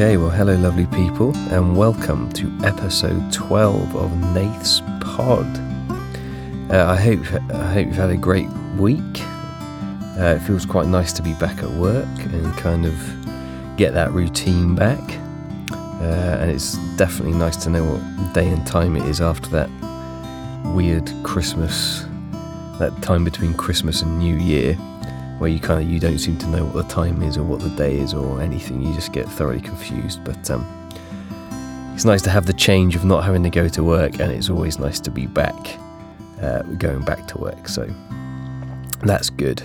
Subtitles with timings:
[0.00, 5.44] Okay, well, hello, lovely people, and welcome to episode 12 of Nath's Pod.
[6.72, 7.20] Uh, I hope
[7.52, 9.20] I hope you've had a great week.
[10.18, 14.10] Uh, it feels quite nice to be back at work and kind of get that
[14.12, 15.02] routine back.
[15.70, 19.68] Uh, and it's definitely nice to know what day and time it is after that
[20.74, 22.06] weird Christmas,
[22.78, 24.78] that time between Christmas and New Year
[25.40, 27.60] where you kind of you don't seem to know what the time is or what
[27.60, 28.82] the day is or anything.
[28.82, 30.22] You just get thoroughly confused.
[30.22, 30.66] But um,
[31.94, 34.50] it's nice to have the change of not having to go to work, and it's
[34.50, 35.78] always nice to be back,
[36.42, 37.68] uh, going back to work.
[37.68, 37.88] So
[39.02, 39.62] that's good.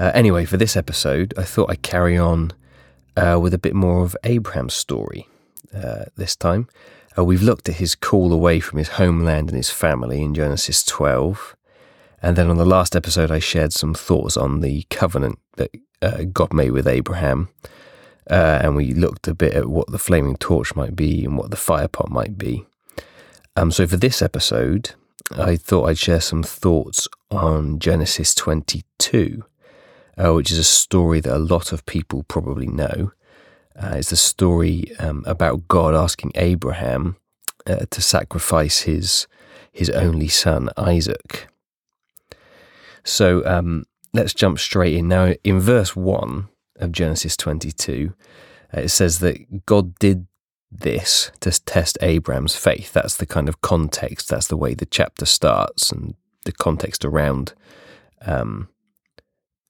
[0.00, 2.50] Uh, anyway, for this episode, I thought I'd carry on
[3.16, 5.28] uh, with a bit more of Abraham's story
[5.72, 6.66] uh, this time.
[7.16, 10.84] Uh, we've looked at his call away from his homeland and his family in Genesis
[10.84, 11.54] 12.
[12.22, 15.70] And then on the last episode, I shared some thoughts on the covenant that
[16.02, 17.48] uh, God made with Abraham.
[18.30, 21.50] Uh, and we looked a bit at what the flaming torch might be and what
[21.50, 22.66] the fire pot might be.
[23.56, 24.94] Um, so for this episode,
[25.36, 29.44] I thought I'd share some thoughts on Genesis 22,
[30.16, 33.12] uh, which is a story that a lot of people probably know.
[33.76, 37.16] Uh, it's the story um, about God asking Abraham
[37.66, 39.26] uh, to sacrifice his
[39.70, 41.48] his only son Isaac.
[43.04, 45.08] So um, let's jump straight in.
[45.08, 48.14] Now, in verse 1 of Genesis 22,
[48.76, 50.26] uh, it says that God did
[50.70, 52.92] this to test Abraham's faith.
[52.92, 57.54] That's the kind of context, that's the way the chapter starts and the context around.
[58.22, 58.68] Um,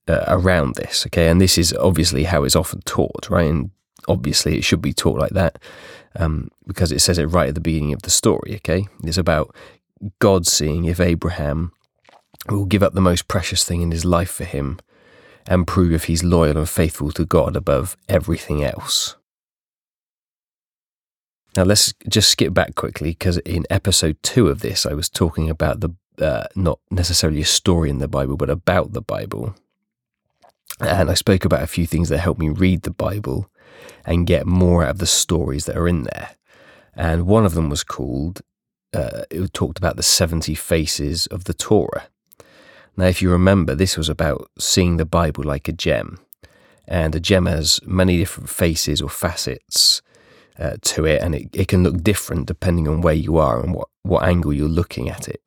[0.09, 3.51] uh, around this, okay, and this is obviously how it's often taught, right?
[3.51, 3.71] And
[4.09, 5.59] obviously, it should be taught like that
[6.17, 8.55] um, because it says it right at the beginning of the story.
[8.57, 9.55] Okay, it's about
[10.19, 11.73] God seeing if Abraham
[12.49, 14.79] will give up the most precious thing in his life for him
[15.47, 19.17] and prove if he's loyal and faithful to God above everything else.
[21.57, 25.51] Now, let's just skip back quickly because in episode two of this, I was talking
[25.51, 29.55] about the uh, not necessarily a story in the Bible, but about the Bible.
[30.81, 33.51] And I spoke about a few things that helped me read the Bible
[34.05, 36.31] and get more out of the stories that are in there.
[36.95, 38.43] And one of them was called,
[38.93, 42.09] uh, it talked about the 70 faces of the Torah.
[42.99, 46.19] Now, if you remember, this was about seeing the Bible like a gem,
[46.89, 50.03] and a gem has many different faces or facets
[50.59, 53.73] uh, to it, and it, it can look different depending on where you are and
[53.73, 55.41] what, what angle you're looking at it.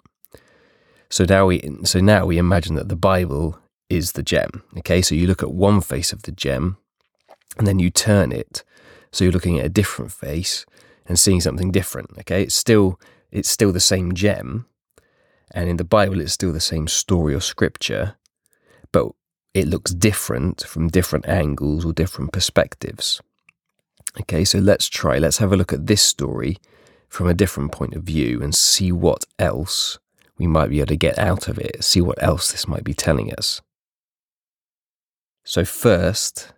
[1.09, 4.63] So now we so now we imagine that the Bible is the gem.
[4.77, 6.77] Okay, so you look at one face of the gem,
[7.57, 8.63] and then you turn it,
[9.11, 10.65] so you're looking at a different face
[11.05, 12.11] and seeing something different.
[12.19, 12.97] Okay, it's still
[13.29, 14.67] it's still the same gem,
[15.53, 18.15] and in the Bible, it's still the same story or scripture,
[18.91, 19.11] but
[19.53, 23.21] it looks different from different angles or different perspectives.
[24.19, 25.17] Okay, so let's try.
[25.17, 26.57] Let's have a look at this story
[27.07, 29.99] from a different point of view and see what else
[30.37, 32.93] we might be able to get out of it, see what else this might be
[32.93, 33.61] telling us.
[35.43, 36.53] So, first,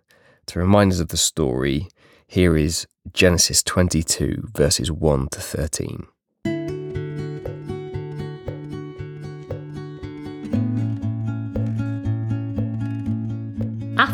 [0.46, 1.88] to remind us of the story,
[2.26, 6.06] here is Genesis 22, verses 1 to 13.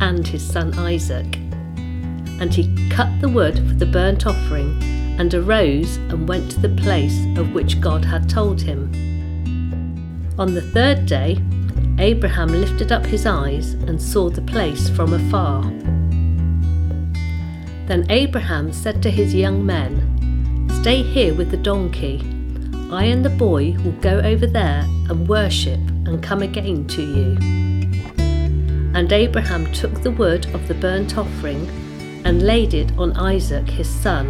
[0.00, 1.36] and his son Isaac.
[2.40, 4.82] And he cut the wood for the burnt offering,
[5.18, 8.90] and arose and went to the place of which God had told him.
[10.38, 11.38] On the third day,
[11.98, 15.62] Abraham lifted up his eyes and saw the place from afar.
[17.86, 22.20] Then Abraham said to his young men, Stay here with the donkey.
[22.90, 27.65] I and the boy will go over there and worship and come again to you.
[28.96, 31.68] And Abraham took the wood of the burnt offering
[32.24, 34.26] and laid it on Isaac his son.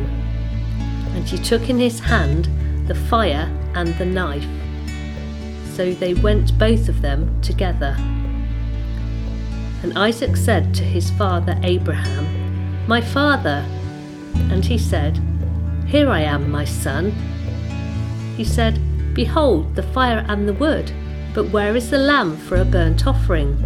[1.14, 2.48] And he took in his hand
[2.88, 4.44] the fire and the knife.
[5.76, 7.94] So they went both of them together.
[9.84, 13.64] And Isaac said to his father Abraham, My father.
[14.50, 15.22] And he said,
[15.86, 17.12] Here I am, my son.
[18.36, 18.80] He said,
[19.14, 20.90] Behold the fire and the wood,
[21.34, 23.65] but where is the lamb for a burnt offering?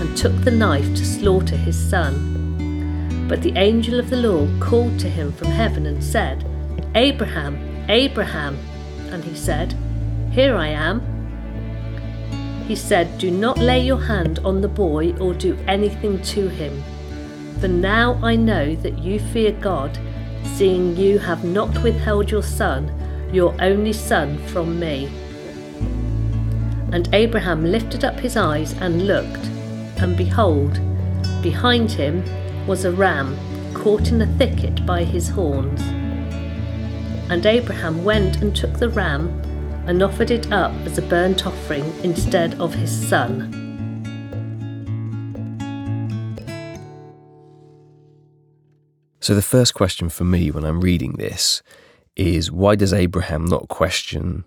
[0.00, 3.26] and took the knife to slaughter his son.
[3.28, 6.44] But the angel of the Lord called to him from heaven and said,
[6.94, 7.58] Abraham,
[7.88, 8.56] Abraham.
[9.10, 9.74] And he said,
[10.30, 11.00] Here I am.
[12.66, 16.82] He said, Do not lay your hand on the boy or do anything to him.
[17.60, 19.98] For now I know that you fear God,
[20.56, 22.92] seeing you have not withheld your son,
[23.32, 25.06] your only son, from me.
[26.92, 29.46] And Abraham lifted up his eyes and looked,
[29.98, 30.80] and behold,
[31.42, 32.24] behind him
[32.66, 33.36] was a ram
[33.74, 35.80] caught in a thicket by his horns.
[37.30, 39.28] And Abraham went and took the ram
[39.86, 43.52] and offered it up as a burnt offering instead of his son.
[49.20, 51.62] So, the first question for me when I'm reading this
[52.14, 54.44] is why does Abraham not question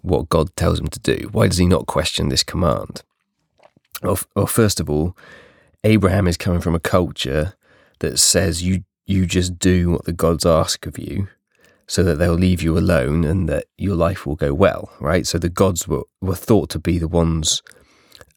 [0.00, 1.28] what God tells him to do?
[1.32, 3.02] Why does he not question this command?
[4.02, 5.16] Well, well first of all,
[5.84, 7.54] Abraham is coming from a culture
[8.00, 11.28] that says you you just do what the gods ask of you
[11.86, 15.26] so that they'll leave you alone and that your life will go well, right?
[15.26, 17.62] So the gods were, were thought to be the ones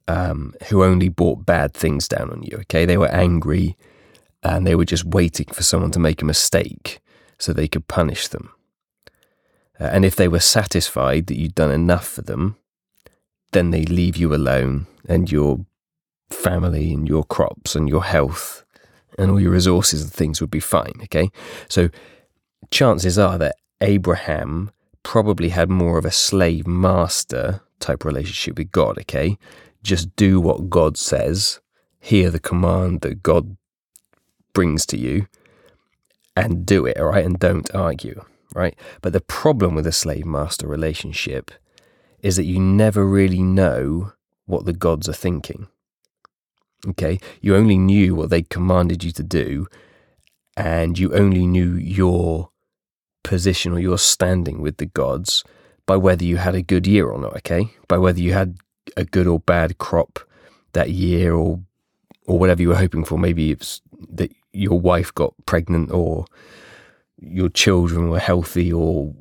[0.08, 2.86] um, who only brought bad things down on you, okay?
[2.86, 3.78] They were angry
[4.44, 7.00] and they were just waiting for someone to make a mistake
[7.38, 8.50] so they could punish them.
[9.80, 12.58] Uh, and if they were satisfied that you'd done enough for them,
[13.56, 15.66] then they leave you alone and your
[16.30, 18.66] family and your crops and your health
[19.18, 21.30] and all your resources and things would be fine, okay?
[21.70, 21.90] So
[22.70, 24.72] chances are that Abraham
[25.04, 29.38] probably had more of a slave master type relationship with God, okay?
[29.84, 31.62] Just do what God says,
[32.00, 33.56] hear the command that God
[34.54, 35.28] brings to you,
[36.36, 37.24] and do it, all right?
[37.24, 38.22] And don't argue,
[38.54, 38.78] right?
[39.02, 41.52] But the problem with a slave master relationship
[42.26, 44.12] is that you never really know
[44.48, 45.68] what the gods are thinking.
[46.88, 47.20] Okay?
[47.40, 49.68] You only knew what they commanded you to do,
[50.58, 52.50] and you only knew your
[53.24, 55.44] position or your standing with the gods
[55.86, 57.70] by whether you had a good year or not, okay?
[57.88, 58.58] By whether you had
[58.98, 60.20] a good or bad crop
[60.74, 61.60] that year or
[62.26, 63.20] or whatever you were hoping for.
[63.20, 66.26] Maybe it's that your wife got pregnant or
[67.20, 69.14] your children were healthy or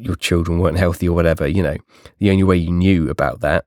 [0.00, 1.76] your children weren't healthy or whatever, you know.
[2.18, 3.64] The only way you knew about that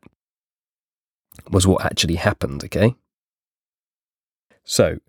[1.50, 2.96] was what actually happened, okay?
[4.64, 5.00] So,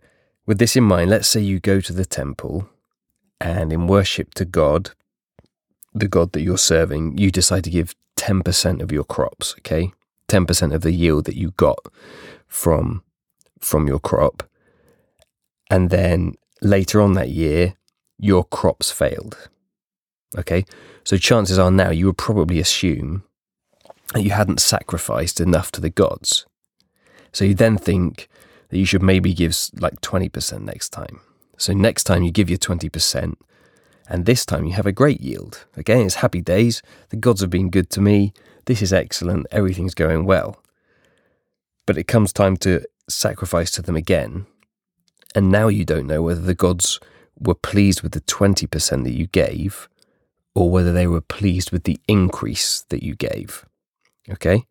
[0.46, 2.69] with this in mind, let's say you go to the temple
[3.40, 4.90] and in worship to God,
[5.93, 9.93] the God that you're serving, you decide to give 10% of your crops, okay?
[10.28, 11.78] 10% of the yield that you got
[12.46, 13.02] from
[13.61, 14.43] from your crop.
[15.70, 17.75] And then later on that year,
[18.19, 19.50] your crops failed.
[20.38, 20.65] Okay?
[21.05, 23.25] So chances are now you would probably assume
[24.15, 26.46] that you hadn't sacrificed enough to the gods.
[27.32, 28.29] So you then think
[28.69, 31.20] that you should maybe give like 20% next time.
[31.56, 33.34] So next time you give your 20%,
[34.08, 35.67] and this time you have a great yield.
[35.77, 36.82] Again, it's happy days.
[37.10, 38.32] The gods have been good to me.
[38.67, 39.46] This is excellent.
[39.53, 40.60] Everything's going well.
[41.87, 44.46] But it comes time to sacrifice to them again.
[45.34, 46.99] And now you don't know whether the gods
[47.39, 49.89] were pleased with the 20% that you gave
[50.55, 53.65] or whether they were pleased with the increase that you gave.
[54.31, 54.65] Okay?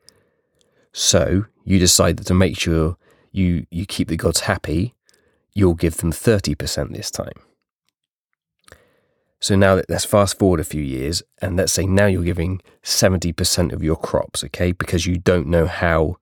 [0.92, 2.98] So you decide that to make sure
[3.32, 4.96] you, you keep the gods happy,
[5.54, 7.34] you'll give them 30% this time.
[9.42, 13.72] So now let's fast forward a few years and let's say now you're giving 70%
[13.72, 14.74] of your crops, okay?
[14.74, 16.18] Because you don't know how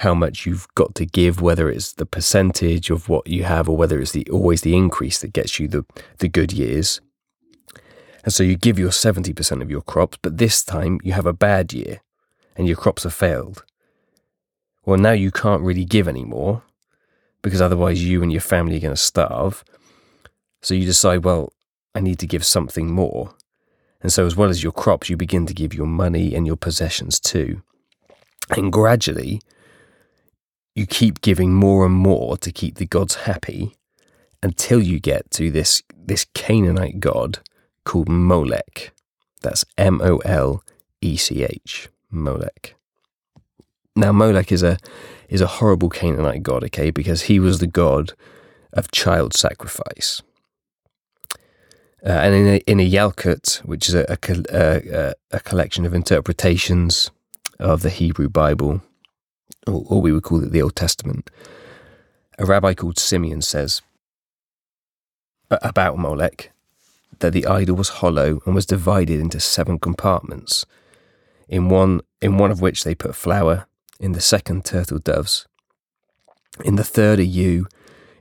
[0.00, 3.76] how much you've got to give, whether it's the percentage of what you have or
[3.76, 5.86] whether it's the always the increase that gets you the,
[6.18, 7.00] the good years.
[8.26, 11.32] And so you give your 70% of your crops, but this time you have a
[11.32, 12.00] bad year
[12.56, 13.64] and your crops have failed.
[14.84, 16.64] Well, now you can't really give anymore
[17.40, 19.64] because otherwise you and your family are going to starve.
[20.60, 21.52] So you decide, well,
[21.94, 23.32] I need to give something more.
[24.02, 26.56] And so, as well as your crops, you begin to give your money and your
[26.56, 27.62] possessions too.
[28.50, 29.40] And gradually,
[30.74, 33.76] you keep giving more and more to keep the gods happy
[34.42, 37.40] until you get to this, this Canaanite god
[37.86, 38.92] called Molech.
[39.40, 40.62] That's M O L
[41.00, 42.74] E C H, Molech.
[43.94, 44.76] Now, Molech is a
[45.30, 48.12] is a horrible Canaanite god, okay, because he was the god
[48.74, 50.20] of child sacrifice.
[52.04, 54.06] Uh, and in a, in a Yalkut, which is a,
[54.52, 57.10] a, a, collection of interpretations
[57.58, 58.82] of the Hebrew Bible,
[59.66, 61.30] or, or we would call it the Old Testament,
[62.38, 63.82] a rabbi called Simeon says
[65.50, 66.52] about Molech
[67.18, 70.66] that the idol was hollow and was divided into seven compartments,
[71.48, 73.66] in one, in one of which they put flour,
[73.98, 75.46] in the second turtle doves,
[76.64, 77.66] in the third a ewe,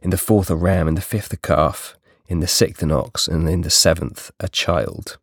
[0.01, 3.27] in the fourth a ram, in the fifth a calf, in the sixth an ox,
[3.27, 5.18] and in the seventh a child,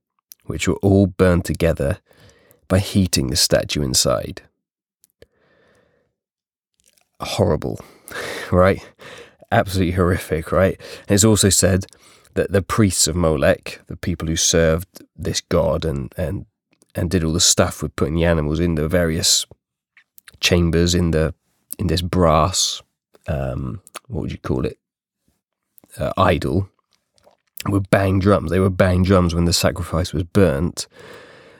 [0.44, 1.98] which were all burned together
[2.68, 4.42] by heating the statue inside.
[7.20, 7.80] Horrible,
[8.52, 8.84] right?
[9.50, 10.80] Absolutely horrific, right?
[11.06, 11.86] And it's also said
[12.34, 16.46] that the priests of Molech, the people who served this god and and
[16.94, 19.46] and did all the stuff with putting the animals in the various
[20.40, 21.34] chambers in the
[21.78, 22.82] in this brass
[23.28, 24.78] um, what would you call it?
[25.96, 26.68] Uh, idol.
[27.68, 28.50] Would bang drums.
[28.50, 30.88] They were bang drums when the sacrifice was burnt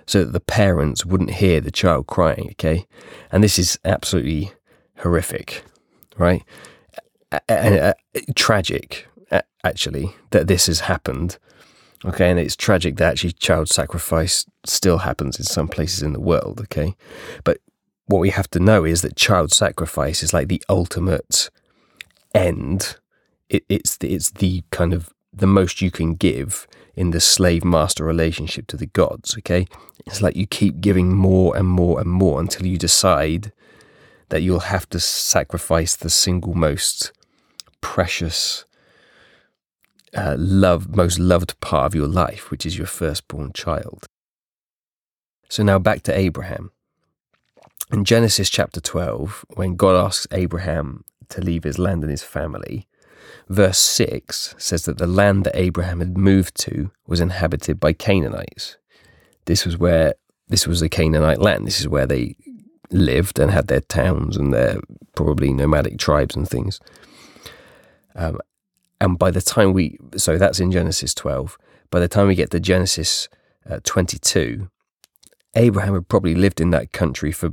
[0.05, 2.87] so that the parents wouldn't hear the child crying okay?
[3.31, 4.52] And this is absolutely
[4.99, 5.64] horrific
[6.19, 6.43] right?
[7.49, 7.95] And uh,
[8.35, 11.39] tragic Uh, actually that this has happened
[12.05, 16.21] okay and it's tragic that actually child sacrifice still happens in some places in the
[16.21, 16.95] world okay
[17.43, 17.59] but
[18.07, 21.49] what we have to know is that child sacrifice is like the ultimate
[22.35, 22.97] end.
[23.49, 27.65] It, it's the, it's the kind of the most you can give in the slave
[27.65, 29.37] master relationship to the gods.
[29.39, 29.67] Okay,
[30.07, 33.53] it's like you keep giving more and more and more until you decide
[34.29, 37.12] that you'll have to sacrifice the single most
[37.81, 38.65] precious,
[40.16, 44.07] uh, love, most loved part of your life, which is your firstborn child.
[45.49, 46.73] So now back to Abraham.
[47.92, 52.88] In Genesis chapter 12, when God asks Abraham to leave his land and his family,
[53.49, 58.78] verse 6 says that the land that Abraham had moved to was inhabited by Canaanites.
[59.45, 60.14] This was where
[60.49, 61.66] this was a Canaanite land.
[61.66, 62.37] This is where they
[62.90, 64.81] lived and had their towns and their
[65.14, 66.81] probably nomadic tribes and things.
[68.14, 68.38] Um,
[69.03, 71.59] and by the time we, so that's in Genesis 12,
[71.91, 73.29] by the time we get to Genesis
[73.69, 74.71] uh, 22,
[75.57, 77.51] Abraham had probably lived in that country for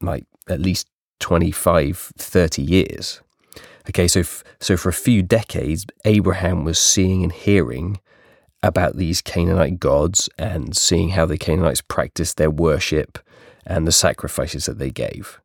[0.00, 0.88] like at least
[1.18, 3.20] 25, 30 years.
[3.88, 7.98] Okay, so f- so for a few decades, Abraham was seeing and hearing
[8.62, 13.18] about these Canaanite gods and seeing how the Canaanites practiced their worship
[13.66, 15.40] and the sacrifices that they gave.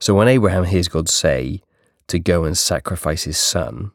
[0.00, 1.60] So when Abraham hears God say
[2.06, 3.92] to go and sacrifice his son,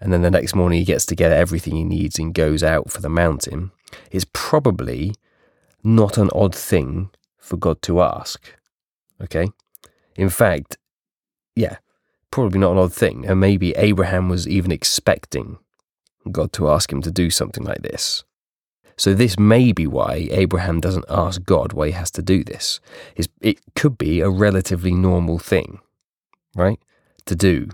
[0.00, 3.00] and then the next morning he gets together everything he needs and goes out for
[3.00, 3.70] the mountain,
[4.10, 5.14] it's probably
[5.82, 8.54] not an odd thing for God to ask.
[9.22, 9.48] Okay?
[10.16, 10.78] In fact,
[11.54, 11.76] yeah,
[12.30, 13.26] probably not an odd thing.
[13.26, 15.58] And maybe Abraham was even expecting
[16.30, 18.24] God to ask him to do something like this.
[18.96, 22.80] So, this may be why Abraham doesn't ask God why he has to do this.
[23.40, 25.80] It could be a relatively normal thing,
[26.54, 26.78] right?
[27.24, 27.70] To do.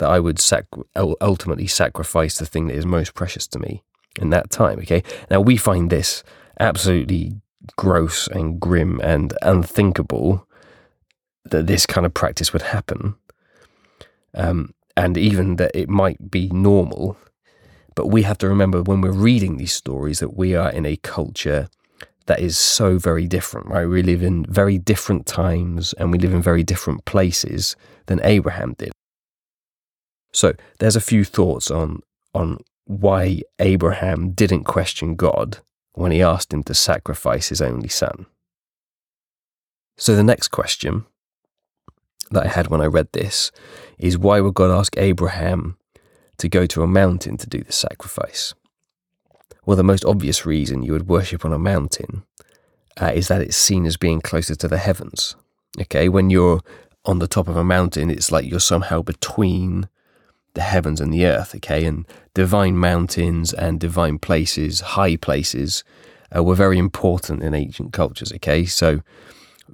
[0.00, 0.64] That I would sac-
[0.96, 3.82] ultimately sacrifice the thing that is most precious to me
[4.18, 5.02] in that time, okay?
[5.30, 6.24] Now, we find this
[6.58, 7.34] absolutely
[7.76, 10.46] gross and grim and unthinkable
[11.44, 13.14] that this kind of practice would happen,
[14.34, 17.18] um, and even that it might be normal.
[17.94, 20.96] But we have to remember when we're reading these stories that we are in a
[20.96, 21.68] culture
[22.24, 23.86] that is so very different, right?
[23.86, 27.76] We live in very different times and we live in very different places
[28.06, 28.92] than Abraham did.
[30.32, 32.00] So there's a few thoughts on
[32.34, 35.58] on why Abraham didn't question God
[35.92, 38.26] when he asked him to sacrifice his only son.
[39.96, 41.04] So the next question
[42.30, 43.52] that I had when I read this
[43.98, 45.76] is why would God ask Abraham
[46.38, 48.54] to go to a mountain to do the sacrifice?
[49.66, 52.22] Well, the most obvious reason you would worship on a mountain
[53.00, 55.36] uh, is that it's seen as being closer to the heavens.
[55.80, 56.60] Okay, when you're
[57.04, 59.88] on the top of a mountain, it's like you're somehow between
[60.54, 61.84] the heavens and the earth, okay?
[61.84, 65.84] And divine mountains and divine places, high places,
[66.34, 68.64] uh, were very important in ancient cultures, okay?
[68.64, 69.00] So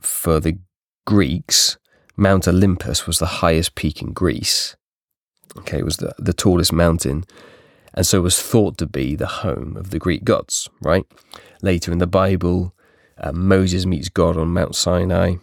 [0.00, 0.59] for the
[1.06, 1.78] Greeks,
[2.16, 4.76] Mount Olympus was the highest peak in Greece,
[5.59, 5.78] okay?
[5.78, 7.25] It was the, the tallest mountain,
[7.95, 11.04] and so was thought to be the home of the Greek gods, right?
[11.62, 12.75] Later in the Bible,
[13.18, 15.37] uh, Moses meets God on Mount Sinai,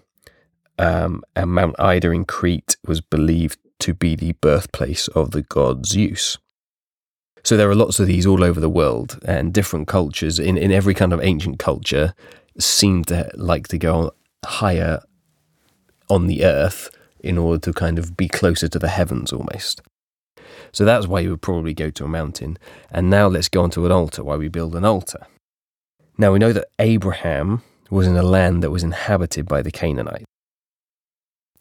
[0.78, 5.86] um, and Mount Ida in Crete was believed to be the birthplace of the god
[5.86, 6.38] Zeus.
[7.44, 10.72] So there are lots of these all over the world, and different cultures in, in
[10.72, 12.13] every kind of ancient culture
[12.58, 14.12] seem to like to go
[14.46, 15.02] higher
[16.10, 19.82] on the earth in order to kind of be closer to the heavens almost.
[20.72, 22.58] So that's why you would probably go to a mountain.
[22.90, 25.28] And now let's go onto an altar, why we build an altar.
[26.18, 30.25] Now we know that Abraham was in a land that was inhabited by the Canaanites.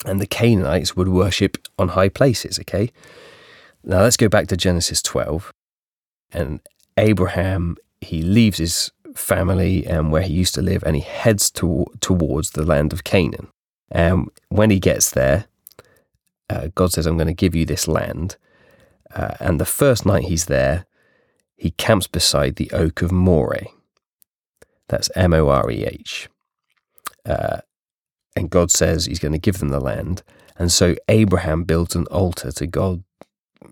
[0.05, 2.91] And the Canaanites would worship on high places, okay?
[3.85, 5.53] Now let's go back to Genesis 12.
[6.33, 6.61] And
[6.97, 11.87] Abraham, he leaves his family and where he used to live and he heads to,
[12.01, 13.49] towards the land of Canaan.
[13.91, 15.47] And when he gets there,
[16.49, 18.37] uh, God says, I'm going to give you this land.
[19.15, 20.87] Uh, and the first night he's there,
[21.57, 23.67] he camps beside the oak of Moreh.
[24.89, 26.29] That's M O R E H.
[27.25, 27.61] Uh,
[28.37, 30.23] and God says he's going to give them the land.
[30.57, 33.03] And so Abraham builds an altar to God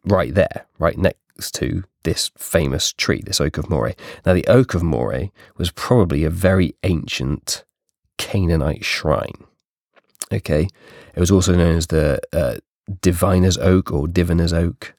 [0.04, 3.94] right there, right next to this famous tree, this oak of Moreh.
[4.24, 7.64] Now, the oak of Moreh was probably a very ancient
[8.18, 9.44] Canaanite shrine.
[10.32, 10.68] Okay,
[11.14, 12.56] it was also known as the uh,
[13.00, 14.94] diviner's oak or diviner's oak.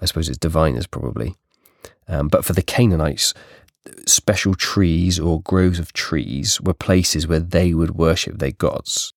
[0.00, 1.36] I suppose it's diviners probably.
[2.08, 3.32] Um, but for the Canaanites,
[4.06, 9.12] special trees or groves of trees were places where they would worship their gods.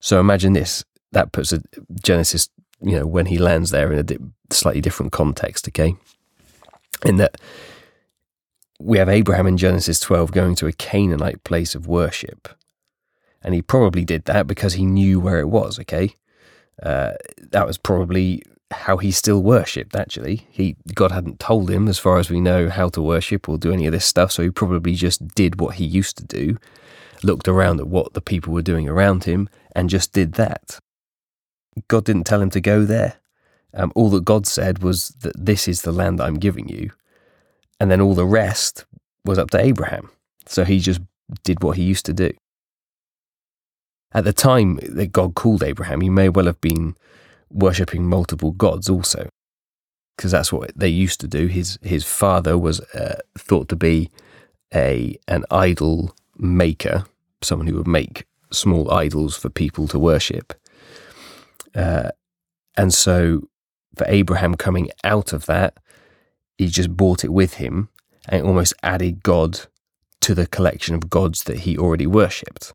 [0.00, 0.84] So imagine this.
[1.12, 1.62] That puts a
[2.02, 2.48] Genesis,
[2.80, 4.18] you know, when he lands there in a di-
[4.50, 5.96] slightly different context, okay?
[7.04, 7.40] In that
[8.80, 12.48] we have Abraham in Genesis 12 going to a Canaanite place of worship.
[13.42, 16.14] And he probably did that because he knew where it was, okay?
[16.82, 18.42] Uh, that was probably
[18.74, 20.46] how he still worshipped actually.
[20.50, 23.72] He god hadn't told him as far as we know how to worship or do
[23.72, 26.58] any of this stuff so he probably just did what he used to do
[27.22, 30.78] looked around at what the people were doing around him and just did that.
[31.88, 33.14] God didn't tell him to go there.
[33.72, 36.92] Um, all that god said was that this is the land i'm giving you
[37.80, 38.84] and then all the rest
[39.24, 40.10] was up to abraham.
[40.46, 41.00] So he just
[41.42, 42.30] did what he used to do.
[44.12, 46.96] At the time that god called abraham he may well have been
[47.50, 49.28] worshipping multiple gods also,
[50.16, 51.46] because that's what they used to do.
[51.46, 54.10] His his father was uh, thought to be
[54.74, 57.04] a an idol maker,
[57.42, 60.54] someone who would make small idols for people to worship.
[61.74, 62.10] Uh,
[62.76, 63.48] and so,
[63.96, 65.78] for Abraham coming out of that,
[66.58, 67.88] he just brought it with him
[68.28, 69.60] and almost added God
[70.20, 72.72] to the collection of gods that he already worshipped.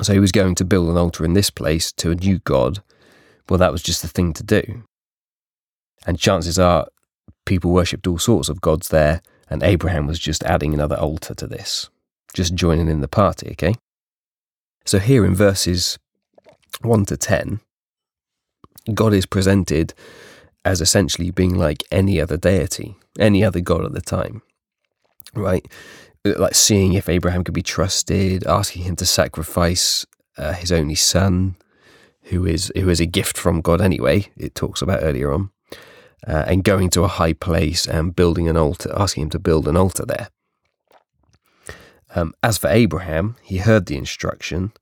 [0.00, 2.82] So he was going to build an altar in this place to a new God
[3.48, 4.84] well, that was just the thing to do.
[6.06, 6.88] And chances are
[7.46, 11.46] people worshipped all sorts of gods there, and Abraham was just adding another altar to
[11.46, 11.90] this,
[12.32, 13.74] just joining in the party, okay?
[14.84, 15.98] So here in verses
[16.82, 17.60] 1 to 10,
[18.92, 19.94] God is presented
[20.64, 24.42] as essentially being like any other deity, any other god at the time,
[25.34, 25.66] right?
[26.24, 30.06] Like seeing if Abraham could be trusted, asking him to sacrifice
[30.38, 31.56] uh, his only son,
[32.24, 34.28] who is who is a gift from God anyway.
[34.36, 35.50] It talks about earlier on,
[36.26, 39.68] uh, and going to a high place and building an altar, asking him to build
[39.68, 40.28] an altar there.
[42.14, 44.72] Um, as for Abraham, he heard the instruction.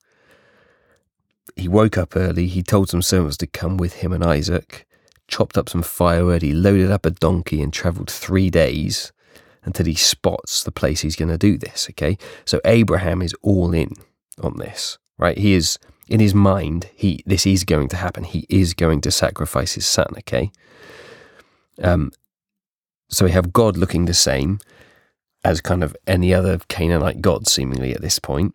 [1.56, 2.46] He woke up early.
[2.46, 4.86] He told some servants to come with him and Isaac.
[5.28, 6.42] Chopped up some firewood.
[6.42, 9.12] He loaded up a donkey and travelled three days
[9.64, 11.88] until he spots the place he's going to do this.
[11.90, 13.94] Okay, so Abraham is all in
[14.42, 15.38] on this, right?
[15.38, 18.24] He is in his mind, he this is going to happen.
[18.24, 20.08] He is going to sacrifice his son.
[20.18, 20.50] Okay.
[21.82, 22.12] Um.
[23.08, 24.58] So we have God looking the same
[25.44, 28.54] as kind of any other Canaanite god, seemingly at this point,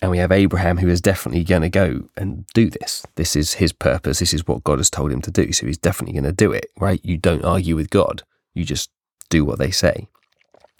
[0.00, 3.04] and we have Abraham who is definitely going to go and do this.
[3.16, 4.20] This is his purpose.
[4.20, 5.52] This is what God has told him to do.
[5.52, 6.66] So he's definitely going to do it.
[6.78, 7.00] Right?
[7.04, 8.22] You don't argue with God.
[8.54, 8.90] You just
[9.28, 10.08] do what they say.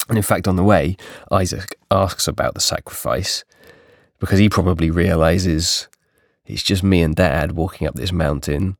[0.08, 0.96] And in fact, on the way,
[1.30, 3.44] Isaac asks about the sacrifice
[4.18, 5.88] because he probably realizes
[6.50, 8.76] it's just me and dad walking up this mountain.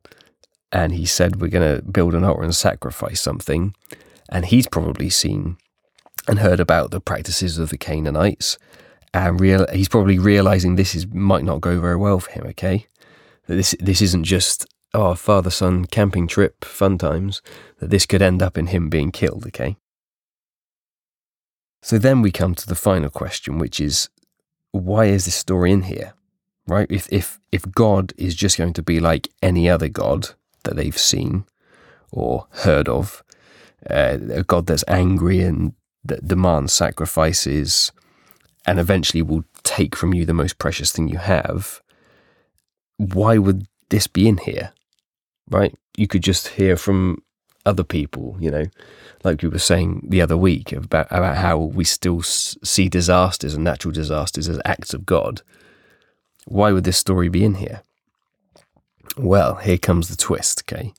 [0.71, 3.75] And he said, We're going to build an altar and sacrifice something.
[4.29, 5.57] And he's probably seen
[6.27, 8.57] and heard about the practices of the Canaanites.
[9.13, 12.87] And real, he's probably realizing this is might not go very well for him, okay?
[13.47, 17.41] That this, this isn't just, oh, father son camping trip, fun times,
[17.79, 19.75] that this could end up in him being killed, okay?
[21.81, 24.09] So then we come to the final question, which is
[24.71, 26.13] why is this story in here?
[26.67, 26.87] Right?
[26.89, 30.29] If if if God is just going to be like any other God
[30.63, 31.45] that they've seen
[32.11, 33.23] or heard of,
[33.89, 37.91] uh, a God that's angry and that demands sacrifices,
[38.65, 41.81] and eventually will take from you the most precious thing you have,
[42.97, 44.73] why would this be in here?
[45.49, 45.75] Right?
[45.97, 47.23] You could just hear from
[47.65, 48.65] other people, you know,
[49.23, 53.63] like we were saying the other week about about how we still see disasters and
[53.63, 55.41] natural disasters as acts of God
[56.45, 57.81] why would this story be in here?
[59.17, 60.93] Well, here comes the twist, okay?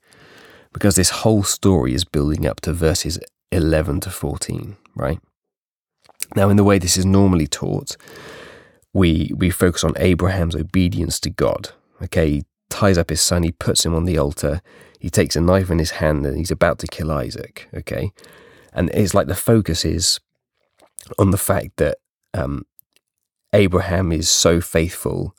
[0.73, 3.19] because this whole story is building up to verses
[3.51, 5.19] 11 to 14, right?
[6.35, 7.95] Now, in the way this is normally taught,
[8.91, 11.69] we, we focus on Abraham's obedience to God.
[12.01, 14.61] Okay, he ties up his son, he puts him on the altar,
[14.99, 17.69] he takes a knife in his hand, and he's about to kill Isaac.
[17.73, 18.11] Okay,
[18.73, 20.19] and it's like the focus is
[21.19, 21.97] on the fact that
[22.33, 22.65] um,
[23.53, 25.35] Abraham is so faithful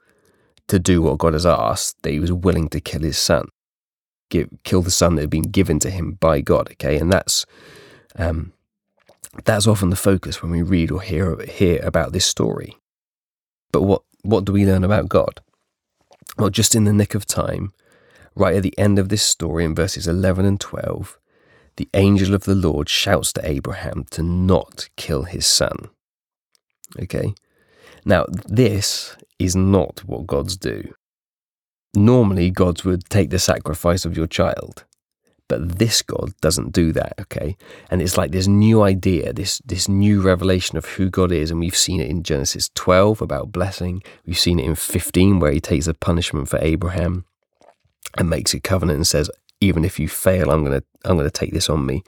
[0.69, 3.49] to do what God has asked that he was willing to kill his son,
[4.31, 6.69] give, kill the son that had been given to him by God.
[6.73, 7.45] Okay, and that's
[8.17, 8.53] um,
[9.45, 12.77] that's often the focus when we read or hear hear about this story.
[13.73, 15.41] But what what do we learn about God?
[16.39, 17.73] Well, just in the nick of time,
[18.35, 21.19] right at the end of this story in verses 11 and 12,
[21.77, 25.91] the angel of the Lord shouts to Abraham to not kill his son.
[27.01, 27.35] Okay?
[28.05, 30.95] Now, this is not what gods do.
[31.95, 34.85] Normally, gods would take the sacrifice of your child.
[35.47, 37.57] But this God doesn't do that, okay?
[37.91, 41.61] And it's like this new idea, this this new revelation of who God is, and
[41.61, 44.03] we've seen it in Genesis 12 about blessing.
[44.27, 47.27] We've seen it in 15 where he takes a punishment for Abraham
[48.17, 51.53] and makes a covenant and says, even if you fail, I'm gonna I'm gonna take
[51.53, 52.03] this on me.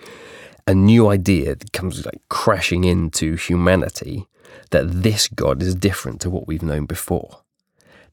[0.66, 4.26] A new idea that comes like crashing into humanity
[4.70, 7.42] that this God is different to what we've known before.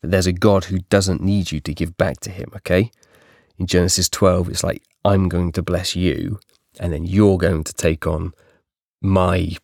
[0.01, 2.91] That there's a God who doesn't need you to give back to him, okay?
[3.58, 6.39] In Genesis 12, it's like, I'm going to bless you,
[6.79, 8.34] and then you're going to take on
[9.01, 9.56] my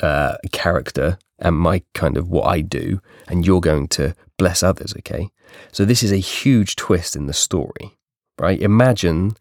[0.00, 4.94] uh, character and my kind of what I do, and you're going to bless others,
[4.98, 5.30] okay?
[5.72, 7.96] So this is a huge twist in the story,
[8.38, 8.60] right?
[8.60, 9.36] Imagine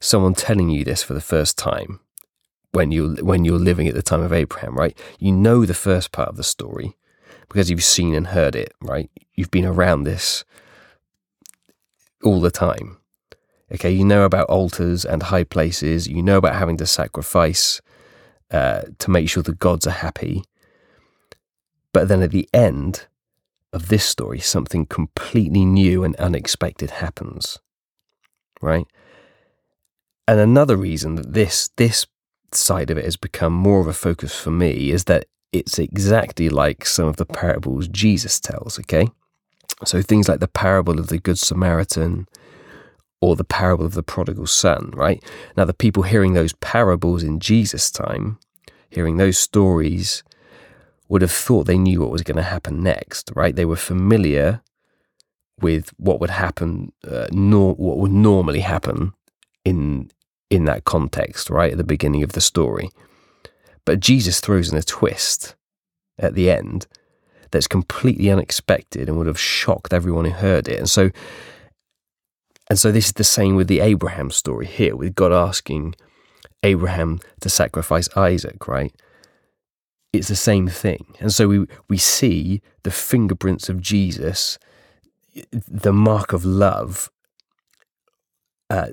[0.00, 2.00] someone telling you this for the first time
[2.72, 4.98] when you when you're living at the time of Abraham, right?
[5.18, 6.96] You know the first part of the story
[7.48, 9.10] because you've seen and heard it, right?
[9.34, 10.44] You've been around this
[12.24, 12.98] all the time.
[13.72, 16.06] Okay, you know about altars and high places.
[16.06, 17.80] You know about having to sacrifice
[18.50, 20.44] uh, to make sure the gods are happy.
[21.92, 23.06] But then at the end
[23.72, 27.58] of this story, something completely new and unexpected happens,
[28.60, 28.86] right?
[30.28, 32.06] And another reason that this this
[32.54, 36.48] side of it has become more of a focus for me is that it's exactly
[36.48, 38.78] like some of the parables Jesus tells.
[38.78, 39.08] Okay,
[39.84, 42.26] so things like the parable of the Good Samaritan
[43.20, 45.22] or the parable of the prodigal son, right?
[45.56, 48.38] Now, the people hearing those parables in Jesus' time,
[48.90, 50.24] hearing those stories,
[51.08, 53.54] would have thought they knew what was going to happen next, right?
[53.54, 54.60] They were familiar
[55.60, 59.12] with what would happen, uh, nor- what would normally happen
[59.64, 60.10] in
[60.52, 62.90] in that context, right at the beginning of the story.
[63.86, 65.56] But Jesus throws in a twist
[66.18, 66.86] at the end
[67.50, 70.78] that's completely unexpected and would have shocked everyone who heard it.
[70.78, 71.10] And so
[72.68, 75.94] and so this is the same with the Abraham story here, with God asking
[76.62, 78.94] Abraham to sacrifice Isaac, right?
[80.12, 81.14] It's the same thing.
[81.18, 84.58] And so we, we see the fingerprints of Jesus,
[85.52, 87.10] the mark of love,
[88.70, 88.92] uh,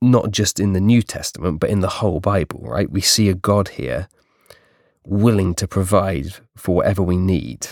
[0.00, 2.90] not just in the New Testament, but in the whole Bible, right?
[2.90, 4.08] We see a God here
[5.04, 7.68] willing to provide for whatever we need.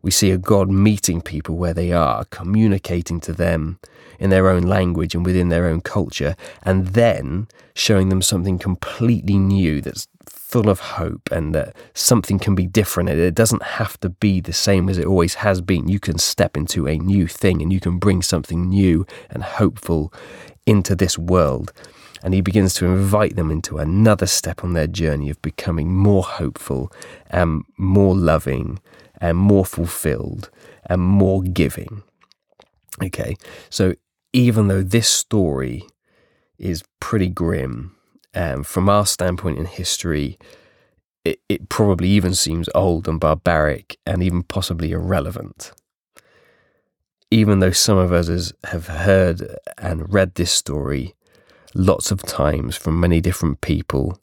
[0.00, 3.78] We see a God meeting people where they are, communicating to them
[4.18, 9.38] in their own language and within their own culture, and then showing them something completely
[9.38, 13.08] new that's full of hope and that something can be different.
[13.08, 15.88] It doesn't have to be the same as it always has been.
[15.88, 20.12] You can step into a new thing and you can bring something new and hopeful
[20.66, 21.72] into this world.
[22.22, 26.22] And he begins to invite them into another step on their journey of becoming more
[26.22, 26.92] hopeful
[27.28, 28.80] and more loving
[29.20, 30.50] and more fulfilled
[30.86, 32.02] and more giving.
[33.02, 33.36] Okay,
[33.70, 33.94] so
[34.32, 35.84] even though this story
[36.58, 37.96] is pretty grim,
[38.34, 40.38] um, from our standpoint in history,
[41.24, 45.72] it, it probably even seems old and barbaric and even possibly irrelevant
[47.32, 51.14] even though some of us have heard and read this story
[51.74, 54.20] lots of times from many different people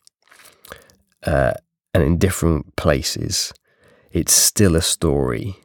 [1.26, 1.54] uh,
[1.91, 3.52] and in different places,
[4.12, 5.56] it's still a story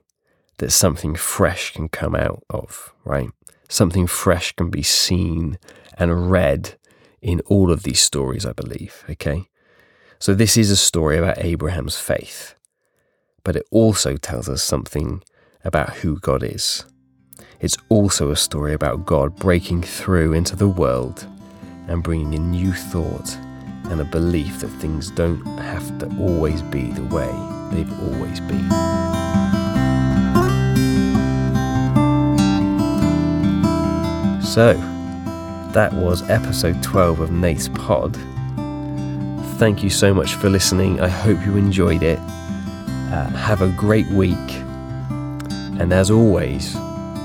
[0.57, 3.29] that something fresh can come out of, right?
[3.69, 5.59] Something fresh can be seen
[5.99, 6.79] and read
[7.21, 9.51] in all of these stories, I believe, okay?
[10.19, 12.55] So, this is a story about Abraham's faith,
[13.43, 15.23] but it also tells us something
[15.63, 16.85] about who God is.
[17.65, 21.27] It's also a story about God breaking through into the world
[21.89, 23.35] and bringing a new thought
[23.85, 27.33] and a belief that things don't have to always be the way
[27.73, 28.69] they've always been.
[34.43, 34.75] So,
[35.73, 38.15] that was episode 12 of Nate's Pod.
[39.57, 41.01] Thank you so much for listening.
[41.01, 42.19] I hope you enjoyed it.
[42.19, 44.37] Uh, have a great week.
[45.81, 46.77] And as always,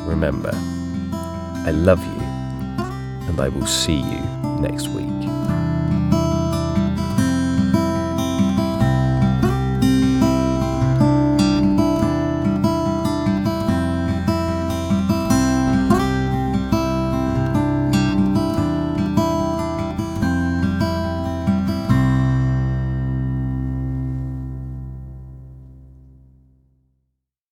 [0.10, 2.22] remember, I love you,
[3.30, 4.22] and I will see you
[4.60, 5.09] next week.